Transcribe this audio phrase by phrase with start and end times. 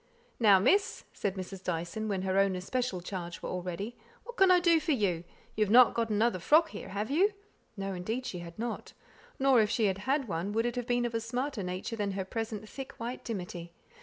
[0.39, 1.63] "Now, miss," said Mrs.
[1.63, 5.23] Dyson, when her own especial charge were all ready, "what can I do for you?
[5.55, 7.35] You have not got another frock here, have you?"
[7.77, 8.93] No, indeed, she had not;
[9.37, 12.13] nor if she had had one, could it have been of a smarter nature than
[12.13, 13.73] her present thick white dimity.